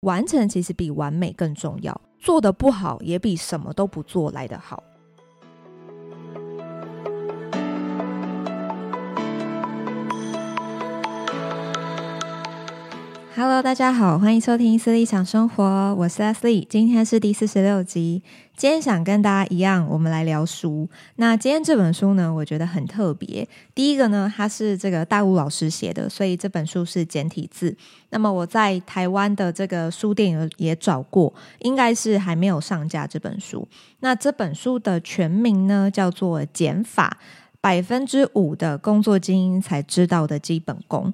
[0.00, 4.82] 完成其实比完美更重要，做得不好也比什么都不做来得好。
[13.42, 18.22] Hello，大家好，欢迎收听思丽想生活，我是 Leslie，今天是第四十六集。
[18.54, 20.86] 今天想跟大家一样，我们来聊书。
[21.16, 23.48] 那今天这本书呢，我觉得很特别。
[23.74, 27.74] 第一个呢，它是这个大陆老师写的，所以这本书是简体字。
[28.10, 33.66] 那么我在台湾的这个书店也找过，应该是还没有上架这本书。
[34.00, 37.16] 那这本书的全名呢，叫做《减法：
[37.62, 41.06] 百分之五的工作精英才知道的基本功》。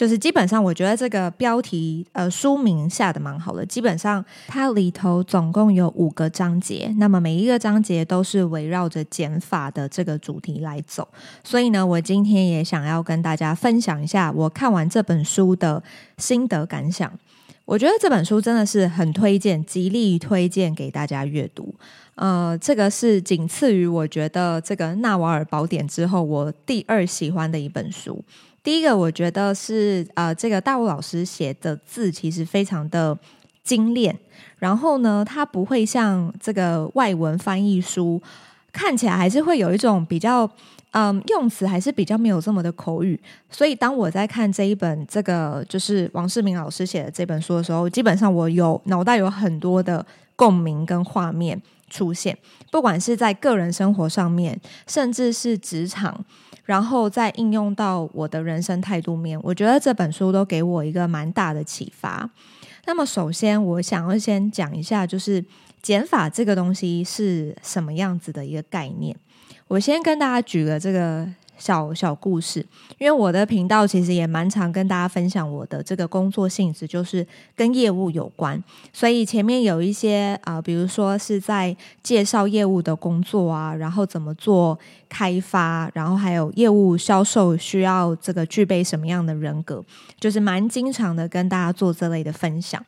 [0.00, 3.66] 就是基本上，我觉得这个标题呃书名下的蛮好的。
[3.66, 11.06] 基本上它里头总共有五个章节，那么每一个章节都是围绕着减法的这个主题来走。
[11.44, 15.82] 所以呢，我今天也想要跟大家分享一下我看完这本书的
[16.16, 17.12] 心得感想。
[17.66, 21.74] 我觉得这本书真的是很推荐，极力推荐给大家阅读。
[22.14, 28.24] 呃，这个是仅次于我觉得这个《纳瓦尔宝典》之后，我第二喜欢的一本书。
[28.62, 33.18] 第一个，我觉得是呃，这个大陆老师写的字其实非常的
[33.64, 34.18] 精炼，
[34.58, 38.20] 然后呢，他不会像这个外文翻译书
[38.72, 40.50] 看起来还是会有一种比较
[40.92, 52.36] 嗯、用词还是比较没有这么的口语，所以当我在看这一本这个就是王世明老师写的这本书的时候，基本上我有脑袋有很多的共鸣跟画面出现，
[52.72, 56.24] 不管是在个人生活上面，甚至是职场。
[56.70, 62.30] 然后再应用到我的人生态度面，我觉得这本书都给我一个蛮大的启发。
[62.86, 65.44] 那么，首先我想要先讲一下，就是
[65.82, 69.16] 减法这个东西是什么样子的一个概念。
[69.66, 71.28] 我先跟大家举个这个。
[71.60, 72.66] 小小故事，
[72.98, 78.60] 因为我的频道其实也蛮常跟大家分享我的这个工作性质，就是跟业务有关，
[78.92, 84.76] 所以前面有一些啊、比如说是在介绍业务的工作啊，然后怎么做
[85.08, 89.84] 开发，然后还有业务销售需要这个具备什么样的人格，
[90.18, 92.82] 就是蛮经常的跟大家做这类的分享。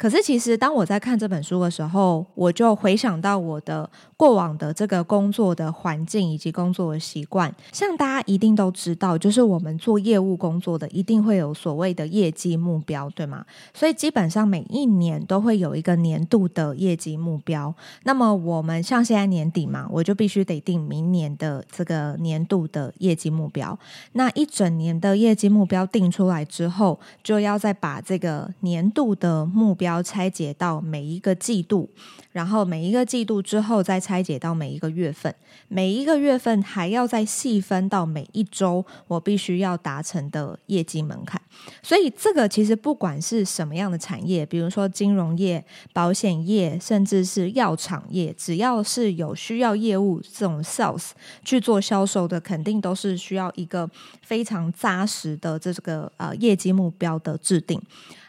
[0.00, 7.54] 可是，其实当我在看这本书的时候，我就回想到我的过往的这个工作的环境以及工作的习惯。
[7.70, 13.44] 像大家一定都知道，就是我们做业务工作的，一定会有所谓的业绩目标，对吗？
[13.74, 17.74] 所以基本上每一年都会有一个年度的业绩目标。
[18.04, 23.78] 那么我们像现在年底嘛，我就必须得定明年的这个年度的业绩目标。
[24.12, 29.89] 那一整年的业绩目标定出来之后，就要再把这个年度的目标。
[29.90, 31.90] 要拆解到每一个季度，
[32.32, 35.34] 然后每一个季度之后再拆解到每一个月份，
[35.68, 41.40] 每一个月份还要再细分到每一周，我必须要达成的业绩门槛。
[41.82, 45.62] 所以这个其实不管是什么样的产业，比如说金融业、
[45.92, 51.10] 保险业，甚至是药厂业，只要是有需要业务这种 sales
[51.44, 53.88] 去做销售的，肯定都是需要一个
[54.22, 57.80] 非常扎实的这个呃业绩目标的制定。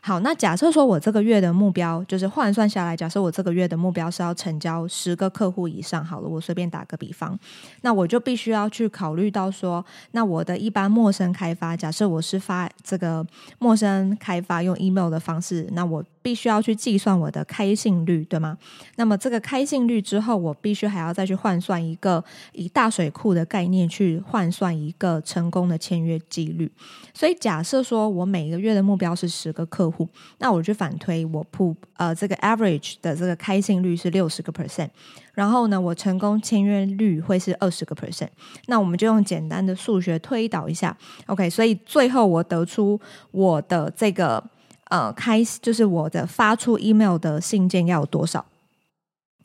[0.04, 7.38] 好，那假设说我这个月的目标就是换算下来，假设我这个月的目标是要成交十个客户以上，好了，我随便打个比方，
[7.82, 13.26] 那我就必须要去考虑到说，那我的一般陌生开发，假设我是发这个
[13.60, 16.04] 陌生开发用 email 的方式，那我。
[16.24, 18.56] 必须要去计算我的开信率，对吗？
[18.96, 26.72] 那么这个开信率之后，我必须还要再去换算一个以大水库的概念去换算一个成功的签约几率。
[27.12, 29.91] 所以假设说我每个月的目标是十个客户，
[30.38, 34.90] 那我就反推我铺呃这个 average 的这个开信率是六十个 percent，
[35.34, 38.30] 然后呢，我成功签约率会是二十个 percent。
[38.68, 40.96] 那我们就用简单的数学推导一下
[41.28, 41.50] ，OK？
[41.50, 43.00] 所以最后我得出
[43.32, 44.44] 我的这个。
[44.92, 48.46] 呃，开就是我的发出 email 的信件要有多少？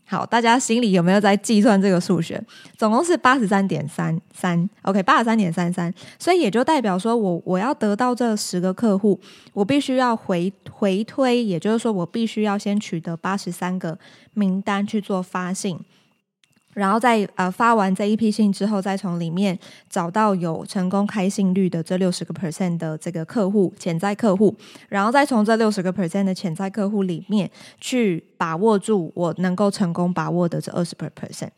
[0.08, 2.40] 好，大家心里有没有在计算这个数学？
[2.76, 9.20] 总共是八十三点三三，OK，八十三点三三，所以也就代表说我我要得到这十个客户，
[9.52, 13.98] 我必须要回回推，也就是说我必须要先取得八十三个
[14.34, 15.76] 名单去做发信。
[16.76, 19.58] 然后在呃发完这一批信之后，再从里面
[19.88, 24.54] 找到有成功开信率的这六十个 percent 的这个客户，潜在客户，
[24.90, 27.50] 然后再从这六十个 percent 的潜在客户里面
[27.80, 31.48] 去把握住我能够成功把握的这二十 percent。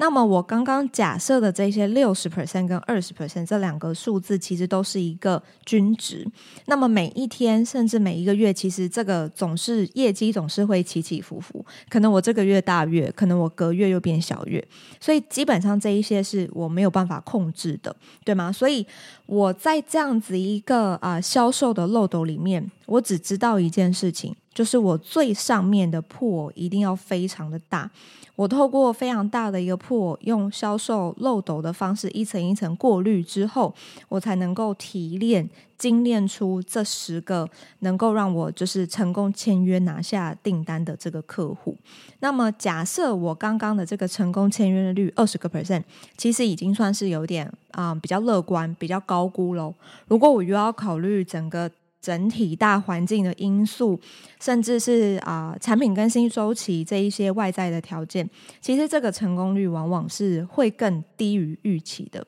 [0.00, 6.26] 那么我刚刚假设的这些六十 percent 跟二十 percent 这两个数字，其实都是一个均值。
[6.64, 11.62] 那么每一天甚至每一个月，其实这个总是业绩总是会起起伏伏。
[11.90, 14.66] 可能我这个月大月，可能我隔月又变小月。
[14.98, 17.94] 所以基本上这一些是我没有办法控制的，
[18.24, 18.50] 对吗？
[18.50, 18.86] 所以
[19.26, 27.90] 我在这样子一个啊、销售的漏斗里面，我只知道一件事情，就是我最上面的破一定要非常的大。
[28.40, 33.74] 我透过非常大的一个破用销售漏斗的方式一层一层过滤之后，
[34.08, 35.46] 我才能够提炼、
[35.76, 37.46] 精炼出这十个
[37.80, 41.76] 能够让我就是成功签约拿下订单的这个客户。
[42.20, 45.82] 那么，假设我刚刚的这个成功签约率二十个 percent，
[46.16, 49.74] 其实已经算是有点啊、比较乐观、比较高估喽。
[50.08, 51.70] 如果我又要考虑整个。
[52.00, 54.00] 整体大环境的因素，
[54.40, 58.28] 甚至是啊、产品更新周期这一些外在的条件，
[58.60, 62.26] 其实这个成功率往往是会更低于预期的。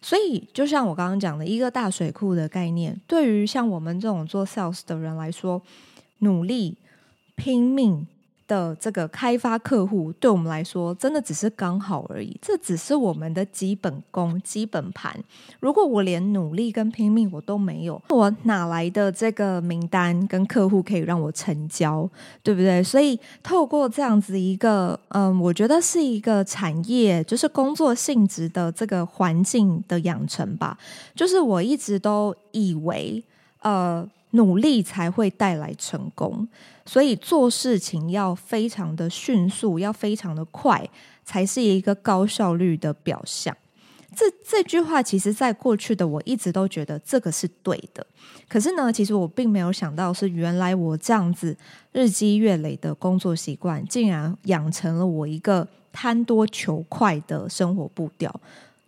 [0.00, 5.60] 所以，就像我刚刚讲的一个大水库的概念，对于像我们这种做 sales 的人来说，
[6.18, 6.76] 努力
[7.34, 8.06] 拼命。
[8.50, 12.36] 的这个开发客户对我们来说，真的只是刚好而已。
[12.42, 15.16] 这只是我们的基本功、基本盘。
[15.60, 22.10] 如果我连努力跟拼命我都没有，我哪来的这个名单跟客户可以让我成交？
[22.42, 22.82] 对不对？
[22.82, 30.76] 所以透过这样子一个，嗯，我觉得是一个产业，就是工作性质的这个环境的养成吧。
[31.14, 33.22] 就是我一直都以为，
[33.62, 34.04] 呃。
[34.32, 36.46] 努力才会带来成功，
[36.90, 40.84] 所以做事情要非常的迅速，要非常的快，
[41.24, 43.56] 才是一个高效率的表象。
[44.12, 48.04] 这这句话，其实在过去的我一直都觉得这个是对的。
[48.48, 51.56] 可是呢，其实我并没有想到，是原来我这样子
[51.92, 58.34] 日积月累的工作习惯，竟然养成了我一个贪多求快的生活步调。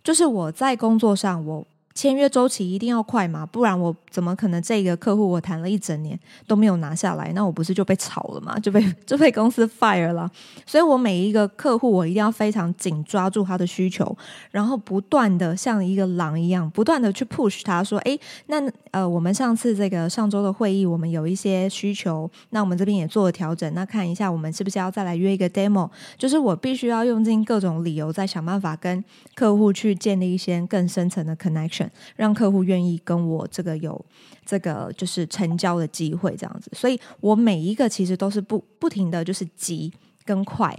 [0.03, 1.65] 就是我在工作上，我。
[1.95, 7.31] 签约周期一定要快嘛，不然我怎么可能这个客户我谈了一整年都没有拿下来？
[7.33, 8.57] 那我不是就被炒了吗？
[8.61, 10.29] 就被 就被公司 fire 了。
[10.65, 14.15] 所以我每一个客户我一定要非常紧抓住他的需求，
[14.51, 18.59] 然后不断的像一个狼一样，不断的去 push 他说：“诶，那
[18.91, 25.89] 呃，我们上次这个上周的会议，我们有一些需求，那我们这边也做了调整，那看一下我们是不是要再来约一个 demo？
[26.17, 29.03] 就是我必须要用尽各种理由，再想办法跟
[29.35, 31.82] 客户去建立一些更深层的 connection。”
[32.15, 34.05] 让客户愿意跟我这个有
[34.45, 39.91] 这个就是成交的机会，这样子，所以我每一个其实都是不不停的就是急
[40.25, 40.77] 跟快，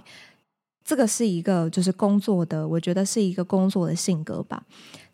[0.85, 4.65] 这个是一个就是工作的，我觉得是一个工作的性格吧。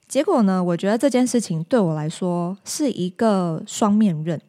[0.08, 4.40] 结果呢，我觉得这件事情对我来说是一个双面刃。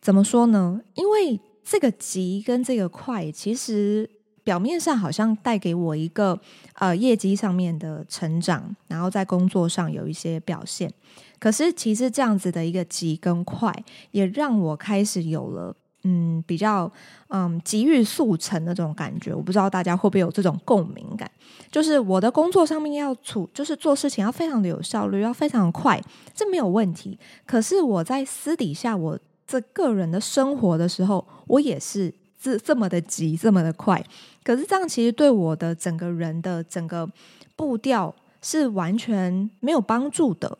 [0.00, 0.80] 怎么说呢？
[0.94, 4.10] 因为这个急跟这个快，其实。
[4.46, 6.38] 表面上好像带给我一个
[6.74, 10.88] 呃业绩上面的成长，然后在工作上有一些表现。
[11.40, 13.74] 可是其实这样子的一个急跟快，
[14.12, 16.88] 也让我开始有了嗯比较
[17.26, 19.34] 嗯急于速成的这种感觉。
[19.34, 21.28] 我不知道大家会不会有这种共鸣感？
[21.72, 26.00] 就是我的工作上面要处，就是做事情要非常的有效率，要非常的快，
[26.32, 27.18] 这没有问题。
[27.44, 32.14] 可是我在私底下我这个人的生活的时候，我也是。
[32.38, 34.00] 这这么的急，这么的快，
[34.46, 37.10] 可是这样其实对我的整个人的整个
[37.56, 40.56] 步调是完全没有帮助的。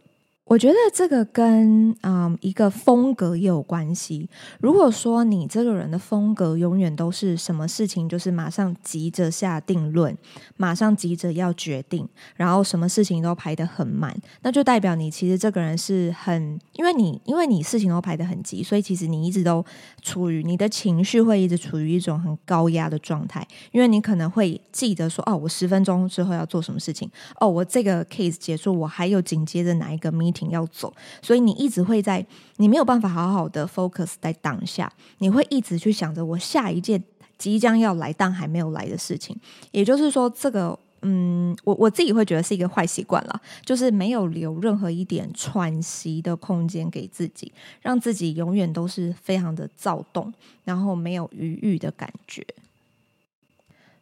[0.47, 4.29] 我觉得这个跟嗯一个风格也有关系。
[4.61, 10.17] 如果说你这个人的风格永远都是什么事情就是马上急着下定论，
[10.57, 19.65] 马上急着要决定，然后什么事情都排得很满，那就代表你其实这个人是很，因为你因为你事情都排得很急，所以其实你一直都
[20.01, 27.11] 处于你的情绪会一直处于一种很高压的状态，因为你可能会记得说哦，我十分钟之后要做什么事情，
[27.41, 30.47] 哦，我这个 case 结束，我还有紧接着哪一个停。
[30.51, 32.25] 要走，所以你一直会在，
[32.59, 37.03] 你没有办法好好的 focus 在当下，你会一直去想着我下一件
[37.37, 39.37] 即将要来但还没有来的事情。
[39.73, 47.51] 也就是说，这个，嗯，我我自己会觉得是一个坏习惯了，就是没有留任何一点喘息的空间给自己，
[47.83, 52.47] 让自己永远都是非常的躁动，然后没有余裕的感觉。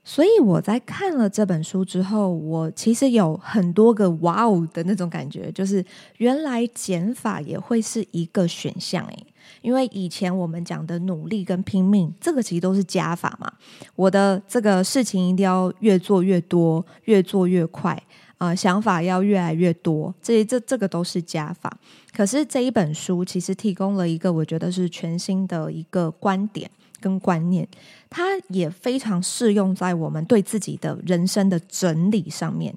[0.07, 5.83] 所以我在看了这本书之后，我其实有很多个“哇哦”的那种感觉，就是
[6.19, 9.27] 原来减法也会是一个选项诶。
[9.63, 13.51] 因为以前我们讲的努力跟拼命，这个其实都是加法嘛。
[13.97, 18.01] 我的这个事情一定要越做越多，越做越快，
[18.38, 21.76] 呃，想法要越来越多，这这这个都是加法。
[22.14, 26.71] 可是这一本书其实提供了一个我觉得是全新的一个观点。
[27.00, 27.69] 跟观念，
[28.09, 32.75] 它也非常适用在我们对自己的人生的整理上面。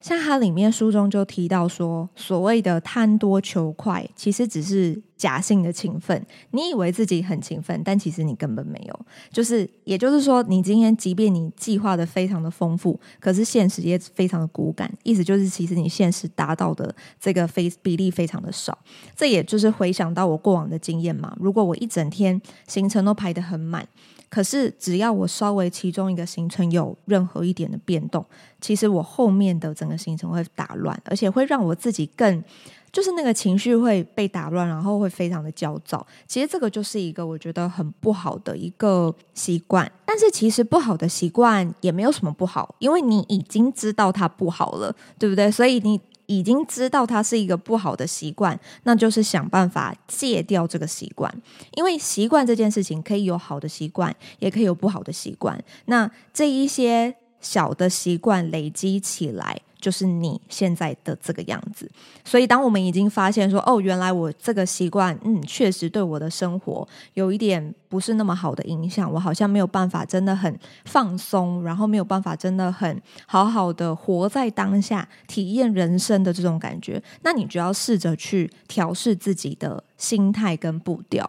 [0.00, 9.00] 像它里面书中就提到说，所谓的贪多求快，其实只是假性的勤奋，你以为自己很勤奋，但其实你根本没有。
[9.32, 14.88] 就是，也就是说，你今天即便你计划的非常的丰富，可是现实也非常的骨感。
[15.02, 18.78] 意思就是，其实你现实达到的这个非比例非常的少。
[19.16, 21.36] 这也就是回想到我过往的经验嘛。
[21.40, 23.84] 如果我一整天行程都排得很满，
[24.28, 28.24] 可是只要我稍微其中一个行程有任何一点的变动，
[28.60, 32.42] 其实我后面的整个行程会打乱，而且会让我自己更。
[32.90, 36.04] 就是那个情绪会被打乱，然后会非常的焦躁。
[36.26, 39.92] 其实这个就是一个我觉得很不好的一个习惯。
[40.06, 45.50] 但是其实不好的习惯也没有什么不好，因为你已经知道它不好了，对不对？
[45.50, 51.34] 所以你已经知道它是一个不好的习惯，那就是想办法戒掉这个习惯。
[51.74, 55.58] 因为习惯这件事情可以有好的习惯，也可以有不好的习惯。
[55.86, 59.62] 那这一些小的习惯累积起来。
[59.80, 61.90] 就是你现在的这个样子，
[62.24, 81.28] 所以当我们已经发现说，哦，原来我这个习惯，嗯，确实对我的生活有一点不是那么好的影响，我好像没有办法真的很放松，然后没有办法真的很好好的活在当下，体验人生的这种感觉，那你就要试着去调试自己的心态跟步调。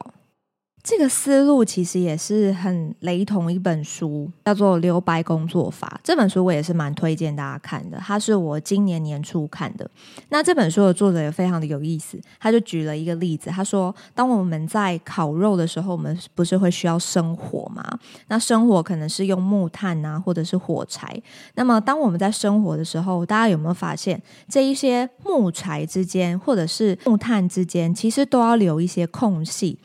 [0.81, 5.93] 这个思路其实也是很雷同一本书，叫做《留白工作法》。
[6.03, 9.89] 这本书我也是蛮推荐大家看的，它是我今年年初看的。
[10.29, 17.83] 那这本书的作者也非常的有意思，他就举了一个例子，他说：当我们在烤肉的时候，我们不是会需要生火吗？
[18.29, 21.21] 那生火可能是用木炭啊，或者是火柴。
[21.55, 29.77] 那么当我们在生火的时候，大家有没有发现，这一些木柴之间，或者是木炭之间，其实都要留一些空隙。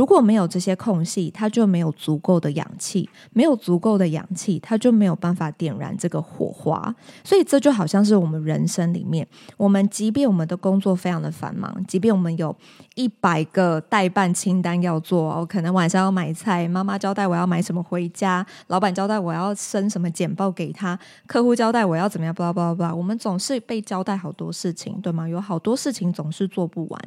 [0.00, 6.94] 如果没有这些空隙，它就没有足够的氧气，没有足够的氧气，它就没有办法点燃这个火花。
[7.22, 9.28] 所以这就好像是我们人生里面，
[9.58, 12.56] 我们即便我们的工作非常的繁忙，即便我们有
[12.94, 25.28] 一百个待办清单要做，哦可能晚上要买菜，妈妈交代我要买什么回家，老板交代我要生什么简报给他，客户交代我要怎么样，巴拉巴拉巴拉，我们总是被交代好多事情，对吗？
[25.28, 27.00] 有好多事情总是做不完。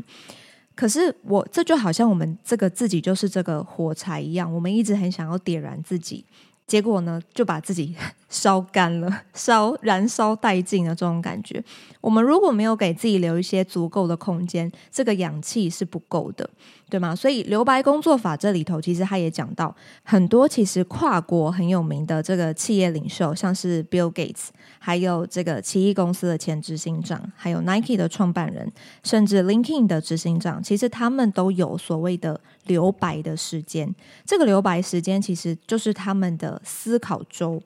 [0.75, 6.25] 可是我这就好像我们这个自己就是这个火柴一样，我们一直很想要点燃自己，
[6.65, 7.95] 结果呢就把自己
[8.33, 11.63] 烧干了， 烧燃烧殆尽的这种感觉。
[12.01, 16.49] 我们如果没有给自己留一些足够的空间，这个氧气是不够的。
[16.89, 17.15] 对吗？
[17.15, 28.71] 所以留白工作法这里头，其实他也讲到很多，其实跨国很有名的这个企业领袖，像是 Bill Gates，还有这个奇异公司的前执行长，还有 Nike 的创办人，
[29.03, 33.95] 甚至 LinkedIn 的执行长，其实他们都有所谓的留白的时间。
[34.23, 37.59] 这个留白时间其实就是他们的思考周。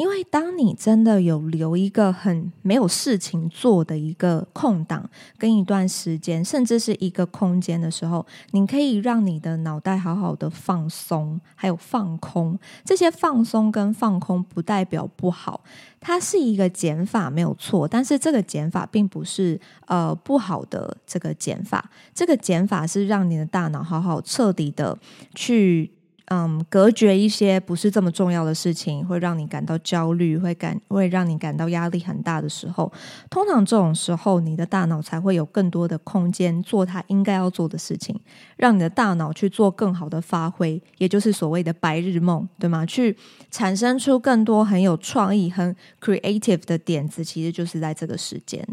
[0.00, 12.58] 因为当你真的有留一个很没有事情做的一个空档，跟一段时间，甚至是一个空间的时候，你可以让你的脑袋好好的放松，还有放空。
[12.82, 15.60] 这些放松跟放空不代表不好，
[16.00, 24.98] 它是一个减法没有错，但是这个减法并不是呃不好的这个减法，这个减法是让你的大脑好好彻底的
[25.34, 25.90] 去。
[26.32, 32.92] 嗯，隔绝一些不是这么重要的事情，会让你感到焦虑，会感会让你感到压力很大的时候，
[33.28, 38.14] 通常这种时候，你的大脑才会有更多的空间做它应该要做的事情，
[38.56, 42.86] 让你的大脑去做更好的发挥，也就是所谓的白日梦，对吗？
[42.86, 43.16] 去
[43.50, 48.64] 产生出更多很有创意、很 creative 的点子，其实就是在这个时间。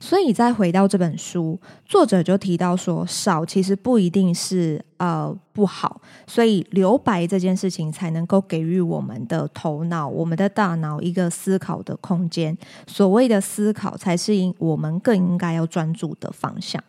[0.00, 12.56] 所以再回到这本书，作者就提到说，少其实不一定是呃不好，所以留白这件事情才能够给予我们的头脑、我们的大脑一个思考的空间。
[12.86, 16.82] 所谓的思考，才是我们更应该要专注的方向。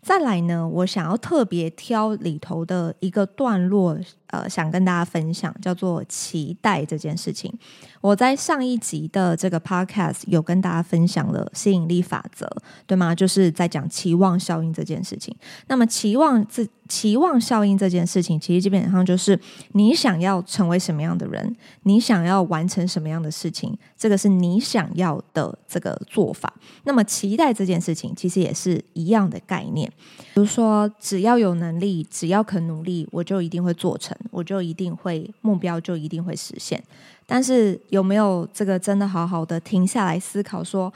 [0.00, 3.96] 再来呢，我想要特别挑里头的一个段落。
[4.32, 7.52] 呃，想跟大家分享叫做期待这件事情。
[8.00, 12.50] 我在上一集的这个 podcast 有跟大家分享了吸引力法则，
[12.86, 13.14] 对吗？
[13.14, 15.36] 就是在讲期望效应这件事情。
[15.68, 19.38] 那么期望这期望效应这件事情，其实基本上就是
[19.72, 26.52] 你想要成为什么样的人，你想要完成什么样的事情，这个是你想要的这个做法。
[26.84, 29.90] 那么期待这件事情，其实也是一样的概念。
[30.34, 34.16] 比如说，只要有能力，只要肯努力，我就一定会做成。
[34.32, 36.82] 我就一定会目标就一定会实现，
[37.26, 40.90] 但是有没有这个真的好好的停下来思考说，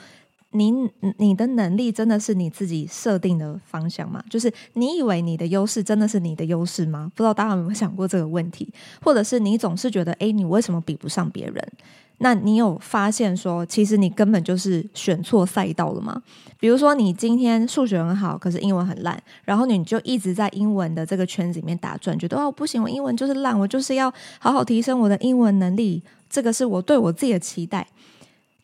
[0.53, 0.73] 你
[1.19, 4.25] 你的能力真的是你自己设定的方向吗？
[4.31, 7.13] 就是你以为你的优势真的是你的优势吗？
[7.15, 11.73] 不知道大家有没有想过这个问题，或者是你总是觉得，诶，你为什么比不上别人？
[12.19, 16.23] 那你有发现说，其实你根本就是选错赛道了吗？
[16.59, 27.87] 比如说，你今天数学很好，可是英文很烂，然后你就一直在英文的这个圈子里面打转，觉得哦不行，我英文就是烂，我就是要好好提升我的英文能力，这个是我对我自己的期待。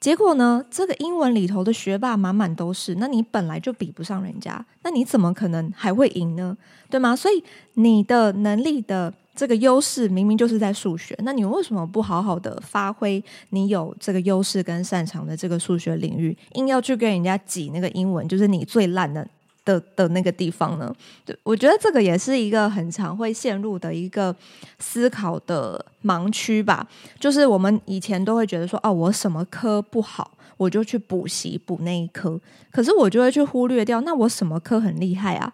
[0.00, 6.56] 结果呢，这个英文里头的学霸满满都是，那你本来就比不上人家，那你怎么可能还会赢呢？
[6.88, 7.14] 对吗？
[7.14, 7.44] 所以
[7.74, 9.12] 你的能力的。
[9.34, 19.26] 这个优势明明就是在数学，那你为什么不好好的发挥你有这个优势跟擅长的这个数学领域，硬要去跟人家挤那个英文，就是你最烂的
[19.64, 20.94] 的的那个地方呢？
[21.24, 24.34] 对，我觉得这个也是一个很常会陷入的一个
[24.78, 26.86] 思考的盲区吧。
[27.18, 32.38] 就是我们以前都会觉得说，哦，我什么科不好，我就去补习补那一科，
[32.70, 35.52] 可是我就会去忽略掉，那我什么科很厉害啊？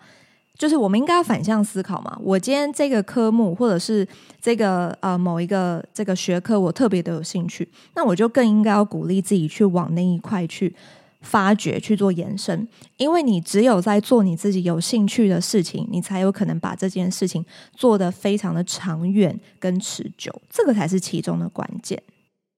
[0.58, 2.18] 就是我们应该要反向思考嘛。
[2.20, 4.06] 我今天这个科目，或者是
[4.40, 10.74] 这个呃某一个这个学科，我特别的有兴趣，那我就更应该要鼓励自己去往那一块去
[11.20, 12.66] 发掘、去做延伸。
[12.96, 17.44] 因为你只有在做你自己有兴趣的事情，你才有可能把这件事情
[17.76, 22.02] 做得非常的长远跟持久，这个才是其中的关键。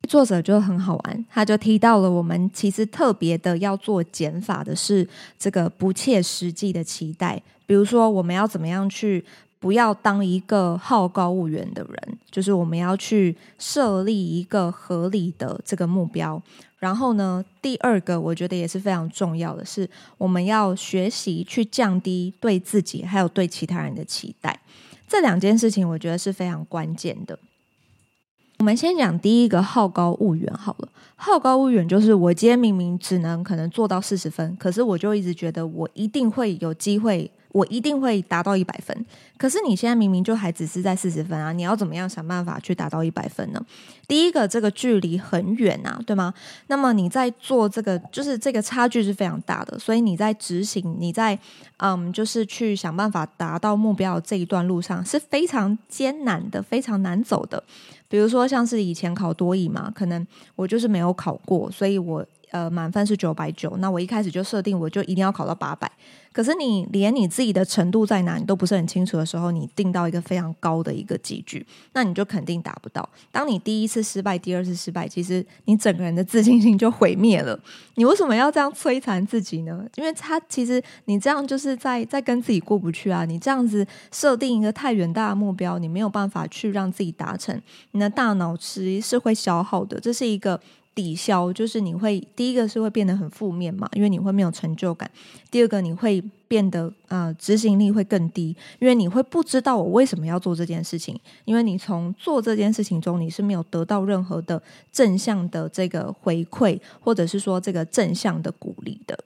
[0.09, 5.07] 作者就很好玩，他就提到了我们其实特别的要做减法的是
[5.38, 7.40] 这个不切实际的期待，
[7.71, 9.25] 比如说我们要怎么样去
[9.61, 16.43] 不要当一个好高骛远的人，就是我们要去设立一个合理的这个目标。
[16.81, 24.61] 然后呢，第二个我觉得也是非常重要的是，我们要学习去降低对自己还有对其他人的期待。
[25.07, 27.39] 这两件事情我觉得是非常关键的。
[28.59, 37.31] 我们先讲第一个好高骛远好了，好高骛远就是我今天明明只能可能做到四十分，可是我就一直觉得我一定会有机会。
[37.52, 41.52] 我一定会达到一百分，可是你现在明明就还只是在四十分啊！
[41.52, 43.61] 你要怎么样想办法去达到一百分呢？
[44.07, 46.33] 第一个，这个距离很远啊，对吗？
[46.69, 51.37] 那么你在做这个，就是这个差距是非常大的，所以你在执行，你在
[51.78, 57.62] 嗯，就是去想办法达到目标这一段路上是非常艰难的，非常难走的。
[58.09, 62.25] 比如说，像是以前考多益嘛，可能我就是没有考过，所以我。
[62.50, 65.90] 呃，满分是九百九，那我一开始就设定我就一定要考到八百。
[66.33, 73.09] 可是你连你自己的程度在哪你都不是很清楚的时候，你定到一个非常高的一个级距，那你就肯定达不到。
[73.33, 77.58] 当你第一次失败，第二次失败，其实你整个人的自信心就毁灭了。
[77.97, 79.84] 你为什么要这样摧残自己呢？
[79.97, 83.25] 因为他其实你这样就是在在跟自己过不去啊。
[83.25, 87.60] 你这样子设定一个太远大的目标，你没有办法去让自己达成，
[87.91, 89.99] 你的大脑其实是会消耗的。
[89.99, 90.60] 这是一个。
[90.95, 95.09] 抵消就是你会第一个是会变得很负面嘛，因为你会没有成就感；
[95.50, 109.19] 第二个你会变得呃执行力会更低，因为你会不知道我为什么要做这件事情，因为你从做这件事情中你是没有得到任何的正向的这个回馈，或者是说这个正向的鼓励的。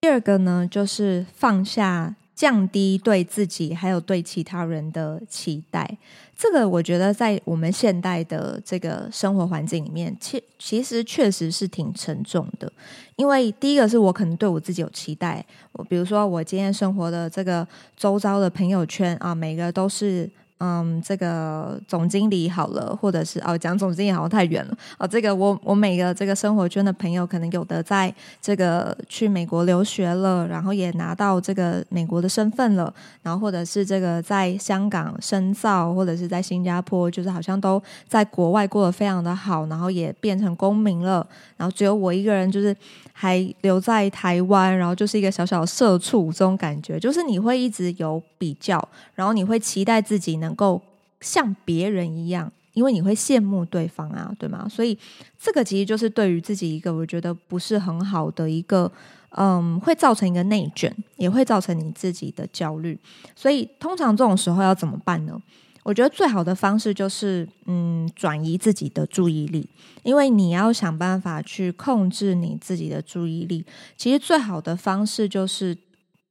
[0.00, 2.16] 第二个呢，就是放下。
[2.36, 5.96] 降低对自己还有对其他人的期待，
[6.36, 12.70] 这个我觉得在我们现代的这个生活环境里面，其其实确实是挺沉重的。
[13.16, 20.30] 因为第一个是我可能对我自己有期待，我比如说我今天生活的这个周遭的朋友圈啊，每个都是。
[20.58, 25.06] 嗯，这个总经理好了，或者是哦，讲总经理好像太远了哦。
[25.06, 32.92] 这个我我每个这个生活圈的朋友，可能有的在这个去美国留学了，然后也拿到这个美国的身份了，
[33.22, 41.26] 然后或者是这个在香港深造，或者是在新加坡，就是好像都在国外过得非常的好，然后也变成公民了，
[41.58, 42.74] 然后只有我一个人就是
[43.12, 48.82] 还留在台湾，然后就是一个小小社畜，这种感觉就是你会一直有比较，
[49.14, 50.80] 然后你会期待自己能够
[51.20, 54.68] 像别人一样，因为你会羡慕对方啊，对吗？
[54.68, 54.96] 所以
[55.36, 58.90] 这个其实就是对于自己一个我觉得不是很好的一个，
[59.30, 62.96] 嗯，会造成一个内卷，也会造成你自己的焦虑。
[63.34, 65.40] 所以通常这种时候要怎么办呢？
[65.82, 69.68] 我觉得最好的方式就是，嗯，转移自己的注意力，
[70.02, 73.64] 因为你要想办法去控制你自己的注意力。
[73.96, 75.76] 其实最好的方式就是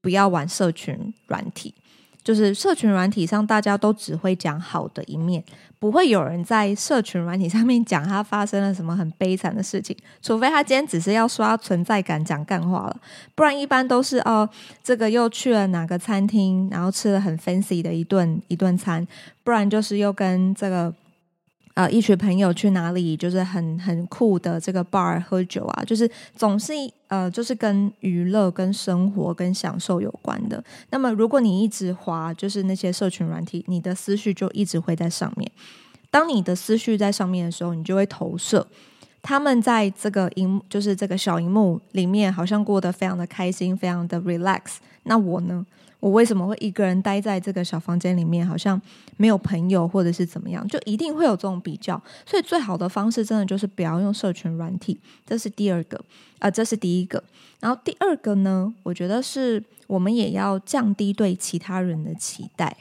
[0.01, 1.73] 不要玩社群软体。
[2.25, 5.43] 就是社群软体上，大家都只会讲好的一面，
[5.77, 12.97] 不会有人在社群软体上面讲他发生了什么很悲惨的事情，除非他今天只是要刷存在感、讲干话了，
[13.35, 14.49] 不然一般都是哦，
[14.83, 19.07] 这个又去了哪个餐厅，然后吃了很 fancy 的一顿一顿餐，
[19.43, 20.91] 不然就是又跟这个。
[21.75, 26.71] 呃，一群朋友去哪里，就是很很酷的这个 bar 喝酒啊，就是总是
[27.07, 30.63] 呃，就是跟娱乐、跟生活、跟享受有关的。
[30.91, 35.51] 那么，如果你一直滑，就是那些社群软体，你的思绪就一直会在上面。
[36.09, 38.65] 当你的思绪在上面的时候，你就会投射。
[39.21, 44.77] 他们在这个荧，就是这个小荧幕里面，好像过得非常的开心，非常的 relax。
[45.03, 45.65] 那我呢？
[45.99, 48.79] 我为什么会一个人待在这个小房间里面，好像
[49.17, 50.67] 没有朋友，或者是怎么样？
[50.67, 52.01] 就一定会有这种比较。
[52.25, 54.99] 所以最好的方式，真的就是不要用社群软体。
[55.25, 55.97] 这是第二个，
[56.39, 57.23] 啊、呃，这是第一个。
[57.59, 62.75] 然后第二个呢，我觉得是我们也要降低对其他人的期待。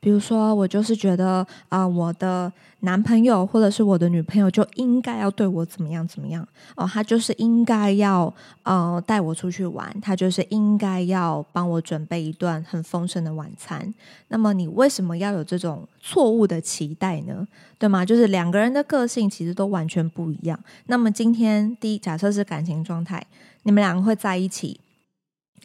[0.00, 8.32] 比如说，我就是觉得啊、我的男朋友或者是我的女朋友就应该要对我怎么样怎么样哦，他就是应该要
[8.62, 13.92] 呃带我出去玩，他就是应该要帮我准备一顿很丰盛的晚餐。
[14.28, 17.46] 那么，你为什么要有这种错误的期待呢？
[17.78, 18.02] 对吗？
[18.02, 20.58] 就是两个人的个性其实都完全不一样。
[20.86, 23.26] 那么，今天第一，假设是感情状态，
[23.64, 24.80] 你们两个会在一起。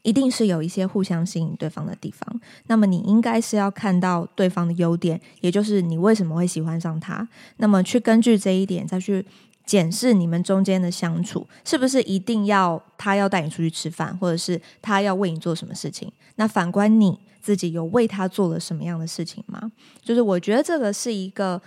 [0.05, 9.25] 一定是有一些互相吸引对方的地方，那么你应该是要看到对方的优点，也就是你为什么会喜欢上他，那么去根据这一点再去
[9.65, 16.11] 检视你们中间的相处，是不是一定要他要带你出去吃饭，或者是他要为你做什么事情？
[16.35, 19.71] 那反观你自己有为他做了什么样的事情吗？
[20.03, 21.59] 就是我觉得这个是一个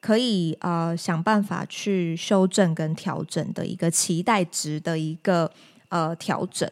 [0.00, 5.50] 可以呃想办法去修正跟调整的一个期待值的一个
[5.90, 6.66] 呃调整。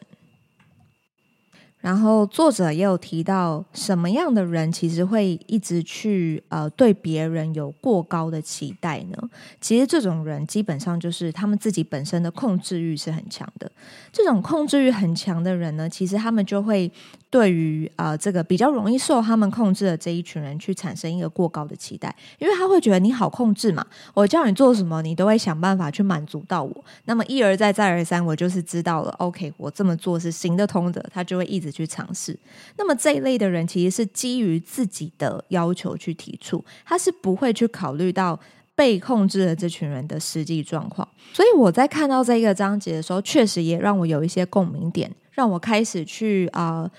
[1.81, 9.17] 然后作者也有提到，什么样的人其实会一直去呃对别人有过高的期待呢？
[9.59, 13.69] 其实这种人基本上就是他们自己本身的控制欲是很强的。
[14.11, 16.91] 这种控制欲很强的人呢，其实他们就会。
[17.31, 26.85] 对于呃这个比较容易受他们控制的这一群人去产生一个过高的期待，因为他会觉得你好控制嘛，我叫你做什么，你都会想办法去满足到我。
[27.05, 32.37] 那么一而再再而三，我就是知道了，OK，我这么做是行得通的，他就会一直去尝试。
[32.77, 38.37] 那么这一类的人其实是基于自己的要求去提出，他是不会去考虑到
[38.75, 41.07] 被控制的这群人的实际状况。
[41.31, 46.91] 所以我在看到这个章节的时候，确实也让我有一些共鸣点，让我开始去啊。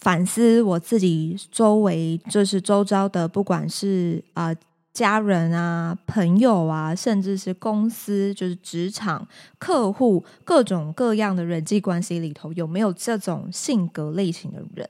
[0.00, 4.54] 反思我自己周围，就是周遭的，不管是啊、
[4.92, 9.26] 家人啊、朋友啊，甚至是公司，就是职场、
[9.58, 14.88] 客户，各种各样的人际关系里头，有没有这种性格类型的人？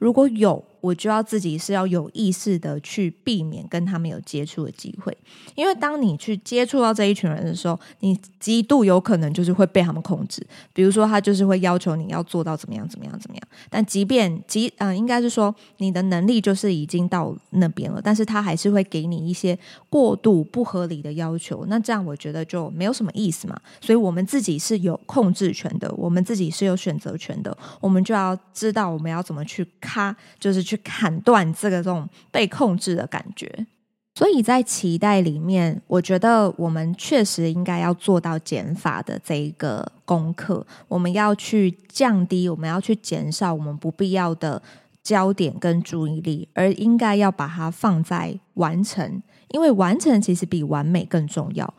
[0.00, 0.64] 如果有。
[0.82, 5.14] 我就要自己是要有意识的去避免跟他们有接触的机会，
[5.54, 10.42] 因为当你去接触到这一群人的时候，你极度有可能就是会被他们控制。
[10.72, 13.48] 比如说，他就是会要求你要做到怎么样怎么样怎么样。
[13.68, 19.58] 但即便即嗯、应该是说你的能力就是已经到那边了，但是他还是会给你一些
[19.90, 21.66] 过度不合理的要求。
[21.68, 23.60] 那这样我觉得就没有什么意思嘛。
[23.82, 30.60] 所以我们自己是有控制权的，我们自己是有选择权的，我们就要知道我们要怎么去他，就是。
[30.70, 33.66] 去砍断这个这种被控制的感觉，
[34.14, 40.64] 所以在期待里面，我觉得我们确实应该要做到减法的这一个功课。
[40.86, 44.62] 我们要去降低，我们要去减少我们不必要的
[45.02, 51.74] 焦点跟注意力，而应该要把它放在完成，因为完成其实比完美更重要。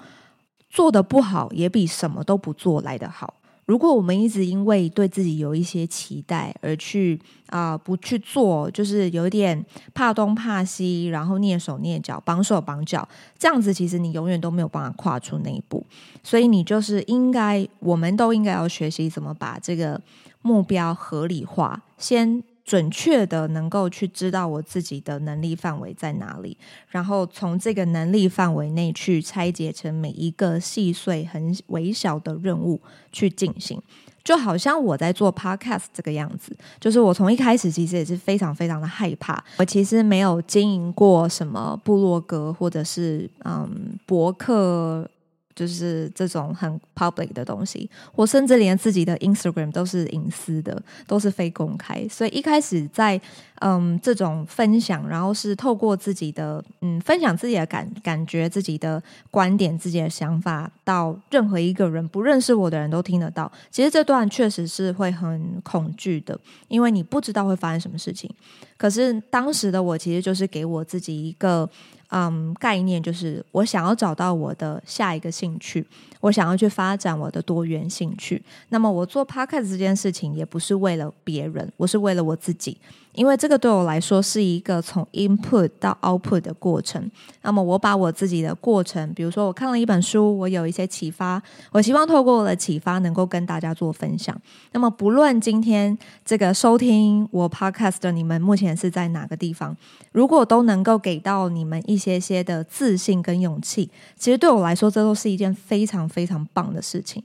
[0.70, 3.36] 做得不好，也比什么都不做来得好。
[3.72, 13.08] 如果我们一直因为对自己有一些期待而去啊、不去做，就是有点怕东怕西，然后蹑手蹑脚、绑手绑脚，
[13.40, 15.86] 这样子其实你永远都没有办法跨出那一步。
[16.22, 20.02] 所以你就是应该，我们都应该要学习怎么把这个
[20.42, 22.44] 目标合理化，先。
[22.64, 32.80] 准确的能够去知道我自己的能力范围在哪里，然后从这个能力范围内去拆解成每一个细碎、很微小的任务
[33.12, 33.82] 去进行，
[34.24, 45.10] 就好像我在做 podcast 这个样子，就是我从一开始其实也是非常非常的害怕，我其实没有经营过什么部落格或者是嗯博客。
[45.56, 52.08] 就是这种很 public 的东西，我甚至连自己的 Instagram 都是隐私的，都是非公开。
[52.08, 53.20] 所以一开始在
[53.62, 63.52] 嗯这种分享，然后是透过自己的嗯分享自己的感感觉、自己的观点、自己的想法，到任何一个人不认识我的人都听得到。
[63.70, 68.30] 其实这段确实是会很恐惧的，因为你不知道会发生什么事情。
[68.78, 71.70] 可是当时的我其实就是给我自己一个。
[72.14, 75.88] 嗯，概念就是我想要找到我的下一个兴趣，
[76.20, 78.44] 我想要去发展我的多元兴趣。
[78.68, 82.78] 那么我做 p o c a s t 这件事情也不是为了别人，我是为了我自己。
[83.14, 87.10] 因为这个对我来说是一个从 input 到 output 的过程。
[87.42, 94.40] 那么我把我自己的过程，比如说我看了一本书，我有一些启发，我希望透过我的启发能够跟大家做分享。
[94.72, 99.76] 那么不论今天这个收听我 podcast 的你们目前是在哪个地方，
[100.12, 103.90] 如果都能够给到你们一些些的自信跟勇气。
[104.18, 107.24] 其实对我来说，这都是一件非常非常棒的事情。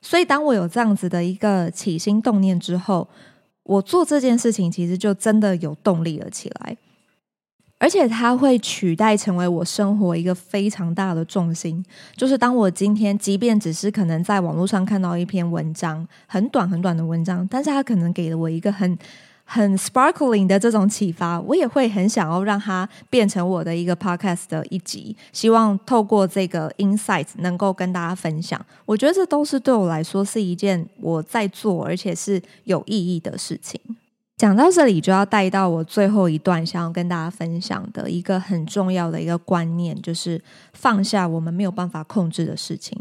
[0.00, 3.08] 所以，当我有这样子的一个起心动念之后，
[3.64, 6.76] 我做这件事情其实就真的有动力了起来。
[7.80, 11.84] 而且它会取代成为我生活一个非常大的重心，
[12.16, 18.96] 就是当我今天即便只是可能在网络上看到一篇文章，很短很短的文章，但是它可能给了我一个很
[19.44, 28.60] 很 sparkling 的这种启发，我也会很想要让它变成我的一个 podcast 的一集，希望透过这个 insights 能够跟大家分享。
[28.86, 33.80] 我觉得这都是对我来说是一件我在做而且是有意义的事情。
[34.36, 42.98] 讲到这里，就要带到我最后一段想要跟大家分享的一个很重要的一个观念，就是放下我们没有办法控制的事情。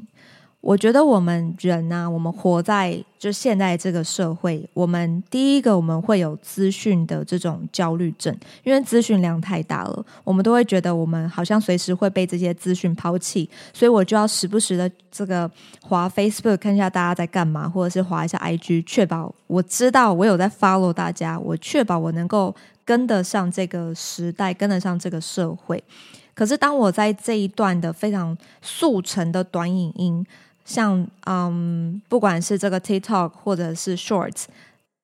[0.64, 25.84] 我觉得我们人呢、我们活在就现在这个社会，我们第一个我们会有资讯的这种焦虑症，因为资讯量太大了，我们都会觉得我们好像随时会被这些资讯抛弃，所以我就要时不时的这个滑 Facebook 看一下大家在干嘛，或者是滑一下 IG，确保我知道我有在 follow 大家，我确保我能够跟得上这个时代，跟得上这个社会。
[26.36, 30.26] 可是当我在这一段的非常速成的短影音，
[30.66, 34.46] 像嗯，不管是这个 TikTok 或者是 Shorts，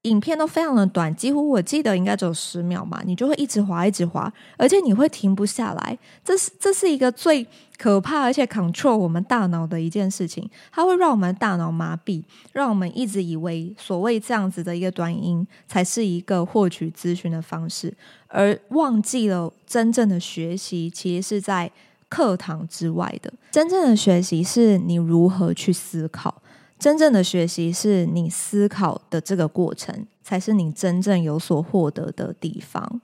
[0.03, 5.97] 影片都非常的短，几乎我记得应该只有十秒嘛，你就会一直滑，一直滑，而且你会停不下来。
[6.23, 7.45] 这是这是一个最
[7.77, 17.93] 可怕而且 control 我们大脑的一件事情，它会让我们大脑麻痹，让我们一直以为所谓这样子的一个短音才是一个获取资讯的方式，
[18.27, 21.69] 而忘记了真正的学习其实是在。
[22.09, 26.41] 课堂之外的真正的学习是你如何去思考，
[26.77, 32.99] 真正的学习是你思考的这个过程，才是你真正有所获得的地方。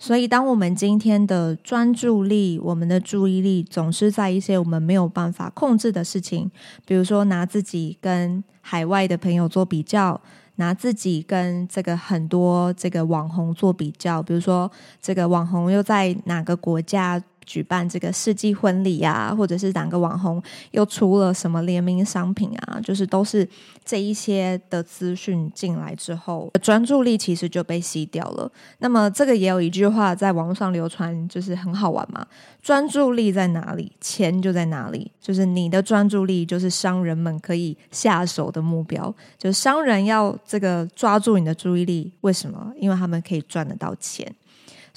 [0.00, 6.48] 所以，当我们今天的专注力、我们的注意力总是在一些我们没有办法控制的事情，
[6.86, 10.20] 比如说拿自己跟海外的朋友做比较，
[10.56, 14.70] 拿自己跟这个很多这个网红做比较，比如说
[15.02, 20.40] 这个网红又在哪个国家举办这个世纪婚礼啊，或者是哪个网红
[20.72, 23.48] 又出了什么联名商品啊，就是都是
[23.82, 28.52] 这一些的资讯进来之后，专注力其实就被吸掉了。
[28.80, 32.26] 那么这个也有一句话在网络上流传，就是很好玩嘛，
[32.60, 35.10] 专注力在哪里，钱就在哪里。
[35.18, 39.14] 就是你的专注力，就是商人们可以下手的目标。
[39.38, 42.72] 就是商人要这个抓住你的注意力，为什么？
[42.78, 44.30] 因为他们可以赚得到钱。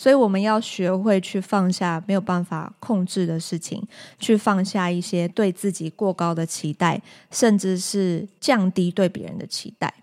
[0.01, 3.87] 所以我们要学会去放下没有办法控制的事情，
[4.17, 9.93] 去放下一些对自己过高的期待，甚至是降低对别人的期待，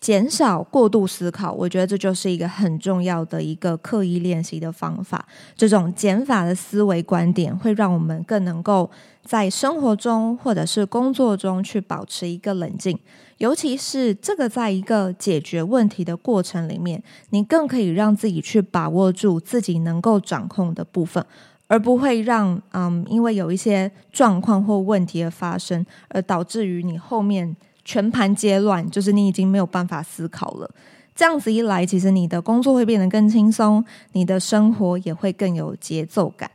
[0.00, 1.52] 减少过度思考。
[1.52, 5.26] 我觉得这就是一个很重要的一个刻意练习的方法。
[5.56, 8.90] 这种减法的思维观点，会让我们更能够
[9.24, 12.98] 在生活中或者是工作中去保持一个冷静。
[13.38, 21.22] 尤其是这个，在一个解决问题的过程里面，你更可以让自己去把握住自己能够掌控的部分，
[21.66, 27.54] 而不会让嗯，因为有一些状况或问题的发生，而导致于你后面
[27.86, 30.70] 全盘皆乱，就是你已经没有办法思考了。
[31.14, 36.50] 这样子一来，其实你的工作会变得更轻松，你的生活也会更有节奏感。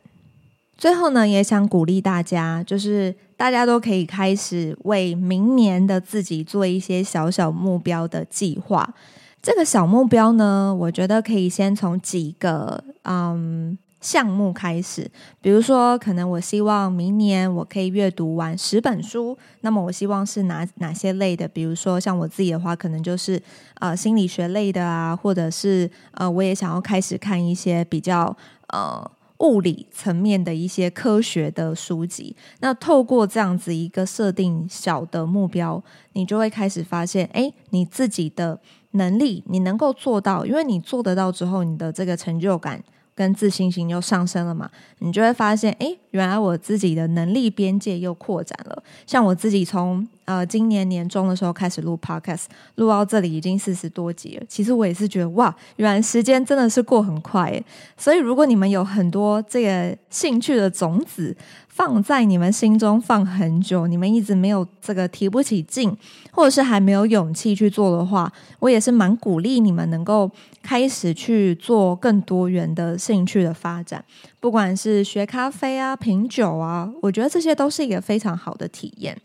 [0.77, 8.93] 最后呢，也想鼓励大家，就是大家都可以开始为明年的自己做一些小小目标的计划。
[9.41, 15.09] 这个小目标呢，我觉得可以先从几个嗯项目开始，
[15.39, 19.37] 比如说，可能我希望明年我可以阅读完十本书。
[19.61, 21.47] 那么，我希望是哪哪些类的？
[21.47, 23.41] 比如说，像我自己的话，可能就是
[23.75, 28.35] 呃心理学类的啊，或者是呃，我也想要开始看一些比较
[28.67, 29.09] 呃。
[29.41, 35.83] 物理层面的一些科学的书籍，那透过这样子一个设定小的目标，
[36.13, 38.59] 你就会开始发现，诶，你自己的
[38.91, 42.83] 能力你能够做到，因为你做得到之后，你的这个成就感
[43.21, 48.83] 跟自信心又上升了嘛，你就会发现，诶，原来我自己的能力边界又扩展了。
[49.05, 52.45] 像我自己从呃今年年中的时候开始录 Podcast，
[52.77, 54.43] 录到这里已经四十多集了。
[54.49, 57.63] 其实我也是觉得，哇，原来时间真的是过很快。
[57.95, 65.95] 所以如果你们有很多这个兴趣的种子，放在你们心中放很久，你们一直没有这个提不起劲，
[66.31, 70.29] 或者是还没有勇气去做的话，我也是蛮鼓励你们能够
[70.61, 74.03] 开始去做更多元的兴趣的发展，
[74.39, 79.17] 不管是学咖啡啊、品酒啊，我觉得这些都是一个非常好的体验。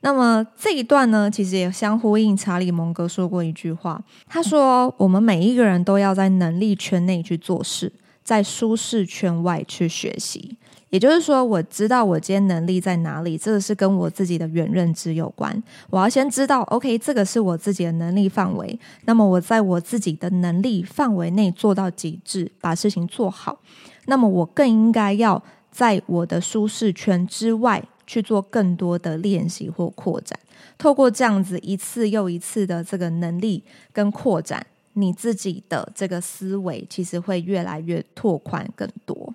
[0.00, 7.92] 那么这一段呢，其实也相呼应查理蒙格说过一句话，他说：“我们每一个人都要在能力圈内去做事。”
[8.24, 10.56] 在舒适圈外去学习。
[10.92, 15.50] 也就是说，我知道我今天能力在哪里，这个是跟我自己的原认知有关。
[15.88, 18.78] 我要先知道，OK，这个是我自己的能力范围。
[19.06, 23.58] 那么我在我自己的能力范围内做到极致，把事情做好。
[24.04, 30.38] 那么我更应该要在我的舒适圈之外去做更多的练习或扩展。
[30.76, 39.32] 透过这样子一次又一次的这个能力跟扩展，你自己的这个思维其实会越来越拓宽更多。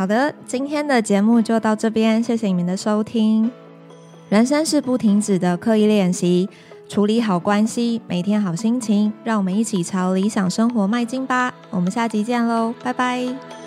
[0.00, 3.50] 好的，今天的节目就到这边，谢谢你们的收听。
[4.30, 6.48] 人生是不停止的刻意练习，
[6.88, 11.52] 处理好关系，每天好心情，让我们一起朝理想生活迈进吧。
[11.68, 13.59] 我们下集见喽，拜拜。